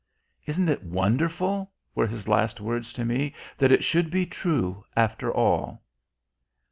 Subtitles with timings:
[0.47, 5.31] "Isn't it wonderful," were his last words to me, "that it should be true after
[5.31, 5.83] all?"